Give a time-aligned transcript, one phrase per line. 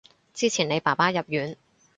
[0.33, 1.55] 之前你爸爸入院